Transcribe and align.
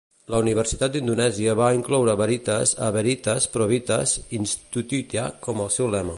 La 0.33 0.37
Universitat 0.43 0.93
d'Indonèsia 0.95 1.53
va 1.59 1.67
incloure 1.79 2.15
veritas 2.23 2.73
a 2.87 2.89
"Veritas, 2.97 3.47
Probitas, 3.59 4.15
Iustitia" 4.39 5.29
com 5.47 5.67
el 5.67 5.75
seu 5.79 5.97
lema. 5.99 6.09